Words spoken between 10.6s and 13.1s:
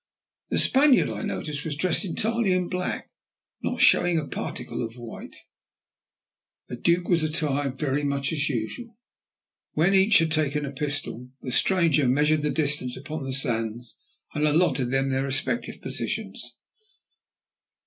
a pistol, the stranger measured the distance